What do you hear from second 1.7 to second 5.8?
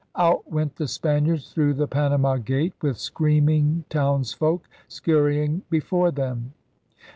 the Panama gate, with screaming townsfolk scurrying